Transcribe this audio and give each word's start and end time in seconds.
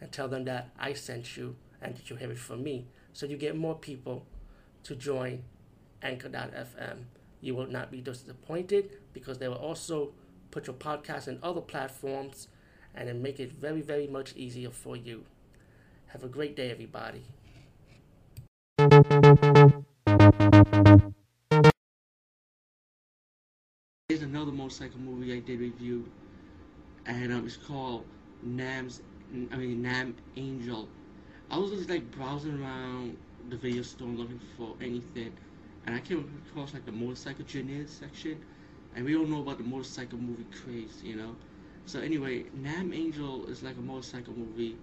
and 0.00 0.10
tell 0.12 0.28
them 0.28 0.44
that 0.44 0.70
I 0.78 0.92
sent 0.92 1.36
you 1.36 1.56
and 1.80 1.96
that 1.96 2.10
you 2.10 2.16
have 2.16 2.30
it 2.30 2.38
from 2.38 2.62
me. 2.62 2.86
So 3.12 3.26
you 3.26 3.36
get 3.36 3.56
more 3.56 3.74
people 3.74 4.26
to 4.84 4.94
join 4.94 5.44
Anchor.fm. 6.02 7.04
You 7.40 7.54
will 7.54 7.66
not 7.66 7.90
be 7.90 8.00
disappointed 8.00 8.90
because 9.12 9.38
they 9.38 9.48
will 9.48 9.56
also 9.56 10.12
put 10.50 10.66
your 10.66 10.76
podcast 10.76 11.28
in 11.28 11.38
other 11.42 11.60
platforms 11.60 12.48
and 12.94 13.08
then 13.08 13.22
make 13.22 13.40
it 13.40 13.52
very, 13.52 13.80
very 13.80 14.06
much 14.06 14.34
easier 14.36 14.70
for 14.70 14.96
you. 14.96 15.24
Have 16.06 16.22
a 16.22 16.28
great 16.28 16.54
day, 16.54 16.70
everybody. 16.70 17.24
Here's 24.08 24.22
another 24.22 24.52
motorcycle 24.52 25.00
movie 25.00 25.34
I 25.34 25.40
did 25.40 25.58
review, 25.60 26.08
and 27.06 27.32
um, 27.32 27.46
it's 27.46 27.56
called 27.56 28.04
Nam's 28.42 29.02
I 29.32 29.56
mean 29.56 29.82
Nam 29.82 30.14
Angel. 30.36 30.88
I 31.50 31.58
was 31.58 31.70
just 31.70 31.90
like 31.90 32.10
browsing 32.10 32.60
around 32.60 33.16
the 33.48 33.56
video 33.56 33.82
store 33.82 34.08
looking 34.08 34.40
for 34.56 34.74
anything, 34.80 35.32
and 35.86 35.94
I 35.94 36.00
came 36.00 36.42
across 36.48 36.72
like 36.74 36.84
the 36.86 36.92
motorcycle 36.92 37.44
genres 37.46 37.90
section, 37.90 38.38
and 38.94 39.04
we 39.04 39.16
all 39.16 39.26
know 39.26 39.40
about 39.42 39.58
the 39.58 39.64
motorcycle 39.64 40.18
movie 40.18 40.46
craze, 40.62 41.02
you 41.02 41.16
know. 41.16 41.36
So 41.86 42.00
anyway, 42.00 42.46
Nam 42.54 42.92
Angel 42.92 43.46
is 43.46 43.62
like 43.62 43.76
a 43.76 43.80
motorcycle 43.82 44.34
movie 44.34 44.76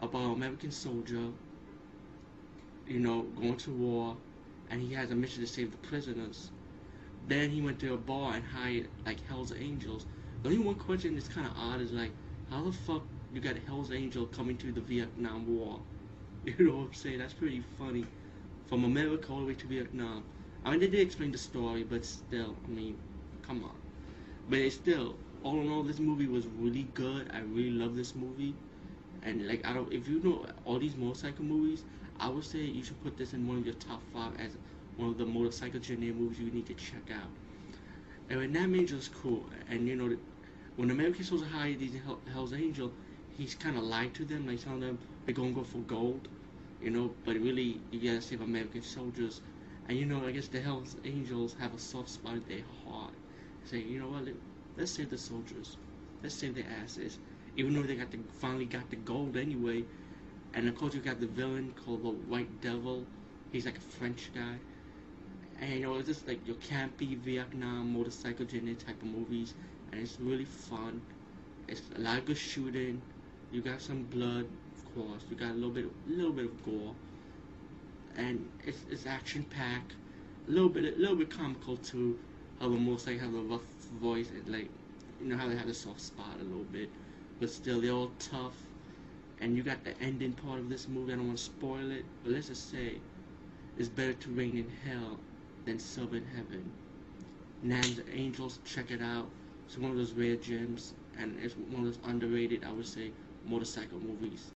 about 0.00 0.22
an 0.22 0.32
American 0.32 0.70
soldier, 0.70 1.32
you 2.86 2.98
know, 3.00 3.22
going 3.36 3.56
to 3.56 3.70
war, 3.70 4.16
and 4.70 4.80
he 4.80 4.94
has 4.94 5.10
a 5.10 5.14
mission 5.14 5.42
to 5.42 5.46
save 5.46 5.70
the 5.70 5.76
prisoners. 5.78 6.50
Then 7.28 7.50
he 7.50 7.60
went 7.60 7.78
to 7.80 7.94
a 7.94 7.96
bar 7.96 8.34
and 8.34 8.44
hired 8.44 8.88
like 9.04 9.18
Hell's 9.26 9.52
Angels. 9.52 10.06
The 10.42 10.50
only 10.50 10.60
one 10.60 10.76
question 10.76 11.14
that's 11.14 11.28
kind 11.28 11.46
of 11.46 11.52
odd 11.56 11.80
is 11.80 11.92
like, 11.92 12.12
how 12.50 12.62
the 12.62 12.72
fuck 12.72 13.02
you 13.32 13.40
got 13.40 13.56
Hell's 13.66 13.92
Angel 13.92 14.26
coming 14.26 14.56
to 14.58 14.72
the 14.72 14.80
Vietnam 14.80 15.46
War. 15.46 15.80
You 16.44 16.54
know 16.66 16.76
what 16.76 16.86
I'm 16.86 16.94
saying? 16.94 17.18
That's 17.18 17.34
pretty 17.34 17.62
funny. 17.78 18.04
From 18.68 18.84
America 18.84 19.32
all 19.32 19.40
the 19.40 19.46
way 19.46 19.54
to 19.54 19.66
Vietnam. 19.66 20.22
I 20.64 20.70
mean, 20.70 20.80
they 20.80 20.86
did 20.86 21.00
explain 21.00 21.32
the 21.32 21.38
story, 21.38 21.82
but 21.82 22.04
still, 22.04 22.56
I 22.64 22.68
mean, 22.68 22.96
come 23.42 23.64
on. 23.64 23.74
But 24.48 24.60
it's 24.60 24.76
still, 24.76 25.16
all 25.42 25.60
in 25.60 25.68
all, 25.70 25.82
this 25.82 25.98
movie 25.98 26.26
was 26.26 26.46
really 26.46 26.84
good. 26.94 27.30
I 27.32 27.40
really 27.40 27.70
love 27.70 27.96
this 27.96 28.14
movie. 28.14 28.54
And 29.22 29.46
like, 29.48 29.66
I 29.66 29.72
don't, 29.72 29.92
if 29.92 30.08
you 30.08 30.20
know 30.22 30.46
all 30.64 30.78
these 30.78 30.96
motorcycle 30.96 31.44
movies, 31.44 31.84
I 32.20 32.28
would 32.28 32.44
say 32.44 32.60
you 32.60 32.82
should 32.84 33.02
put 33.02 33.16
this 33.16 33.32
in 33.32 33.46
one 33.46 33.58
of 33.58 33.66
your 33.66 33.74
top 33.74 34.02
five 34.12 34.32
as 34.38 34.56
one 34.96 35.10
of 35.10 35.18
the 35.18 35.26
motorcycle 35.26 35.80
genre 35.82 36.12
movies 36.12 36.38
you 36.38 36.50
need 36.50 36.66
to 36.66 36.74
check 36.74 37.10
out. 37.12 37.30
And 38.28 38.40
when 38.40 38.52
that 38.52 38.70
is 38.92 39.08
cool, 39.08 39.46
and 39.68 39.86
you 39.86 39.96
know, 39.96 40.16
when 40.76 40.90
American 40.90 41.24
Soldier 41.24 41.46
hired 41.46 41.78
these 41.78 41.94
Hell's 42.32 42.52
Angel, 42.52 42.92
he's 43.36 43.54
kind 43.54 43.76
of 43.76 43.84
lied 43.84 44.14
to 44.14 44.24
them, 44.24 44.46
like 44.46 44.62
telling 44.62 44.80
them 44.80 44.98
they're 45.24 45.34
gonna 45.34 45.52
go 45.52 45.62
for 45.64 45.78
gold, 45.78 46.28
you 46.82 46.90
know. 46.90 47.14
But 47.24 47.36
really, 47.36 47.80
you 47.90 48.00
gotta 48.00 48.22
save 48.22 48.40
American 48.40 48.82
soldiers. 48.82 49.40
And 49.88 49.98
you 49.98 50.06
know, 50.06 50.26
I 50.26 50.32
guess 50.32 50.48
the 50.48 50.60
Hell's 50.60 50.96
Angels 51.04 51.54
have 51.60 51.74
a 51.74 51.78
soft 51.78 52.08
spot 52.10 52.34
in 52.34 52.44
their 52.48 52.64
heart. 52.84 53.14
Say, 53.64 53.78
you 53.80 54.00
know 54.00 54.08
what? 54.08 54.28
Let's 54.76 54.92
save 54.92 55.10
the 55.10 55.18
soldiers. 55.18 55.76
Let's 56.22 56.34
save 56.34 56.54
their 56.54 56.66
asses. 56.82 57.18
Even 57.56 57.74
though 57.74 57.82
they 57.82 57.96
got 57.96 58.10
the 58.10 58.18
finally 58.40 58.64
got 58.66 58.90
the 58.90 58.96
gold 58.96 59.36
anyway. 59.36 59.84
And 60.54 60.68
of 60.68 60.76
course, 60.76 60.94
you 60.94 61.00
got 61.00 61.20
the 61.20 61.26
villain 61.26 61.72
called 61.84 62.02
the 62.04 62.10
White 62.10 62.60
Devil. 62.62 63.04
He's 63.52 63.66
like 63.66 63.76
a 63.78 63.80
French 63.80 64.30
guy. 64.34 64.56
And 65.60 65.72
you 65.72 65.80
know, 65.80 65.96
it's 65.96 66.08
just 66.08 66.26
like 66.28 66.46
your 66.46 66.56
campy 66.56 67.16
Vietnam 67.16 67.92
motorcycle 67.92 68.46
genre 68.46 68.74
type 68.74 69.00
of 69.02 69.08
movies, 69.08 69.54
and 69.90 70.00
it's 70.00 70.18
really 70.20 70.44
fun. 70.44 71.00
It's 71.68 71.82
a 71.96 72.00
lot 72.00 72.18
of 72.18 72.26
good 72.26 72.36
shooting. 72.38 73.02
You 73.56 73.62
got 73.62 73.80
some 73.80 74.02
blood, 74.02 74.44
of 74.76 74.94
course. 74.94 75.24
You 75.30 75.36
got 75.36 75.52
a 75.52 75.54
little 75.54 75.70
bit, 75.70 75.86
little 76.06 76.30
bit 76.30 76.44
of 76.44 76.62
gore, 76.62 76.94
and 78.14 78.46
it's 78.66 78.84
it's 78.90 79.06
action 79.06 79.44
packed. 79.44 79.96
A 80.46 80.50
little 80.50 80.68
bit, 80.68 80.84
a 80.84 81.00
little 81.00 81.16
bit 81.16 81.30
comical 81.30 81.78
too. 81.78 82.18
How 82.60 82.68
the 82.68 82.76
most 82.76 83.06
like 83.06 83.18
have 83.18 83.34
a 83.34 83.40
rough 83.40 83.64
voice 83.98 84.28
and 84.28 84.46
like, 84.46 84.68
you 85.22 85.28
know 85.28 85.38
how 85.38 85.48
they 85.48 85.56
have 85.56 85.68
a 85.68 85.74
soft 85.74 86.02
spot 86.02 86.36
a 86.38 86.44
little 86.44 86.64
bit, 86.64 86.90
but 87.40 87.48
still 87.48 87.80
they're 87.80 87.92
all 87.92 88.10
tough. 88.18 88.52
And 89.40 89.56
you 89.56 89.62
got 89.62 89.82
the 89.84 89.98
ending 90.02 90.32
part 90.34 90.58
of 90.60 90.68
this 90.68 90.86
movie. 90.86 91.14
I 91.14 91.16
don't 91.16 91.28
want 91.28 91.38
to 91.38 91.44
spoil 91.44 91.90
it, 91.92 92.04
but 92.22 92.32
let's 92.32 92.48
just 92.48 92.70
say, 92.70 93.00
it's 93.78 93.88
better 93.88 94.12
to 94.12 94.30
reign 94.32 94.58
in 94.58 94.70
hell 94.90 95.18
than 95.64 95.78
serve 95.78 96.12
in 96.12 96.26
heaven. 96.26 96.70
Nam's 97.62 98.00
Angels, 98.12 98.58
check 98.66 98.90
it 98.90 99.00
out. 99.00 99.30
It's 99.66 99.78
one 99.78 99.90
of 99.92 99.96
those 99.96 100.12
rare 100.12 100.36
gems, 100.36 100.94
and 101.18 101.38
it's 101.42 101.54
one 101.56 101.86
of 101.86 101.86
those 101.86 101.98
underrated, 102.04 102.62
I 102.64 102.72
would 102.72 102.86
say, 102.86 103.12
motorcycle 103.46 103.98
movies. 104.00 104.52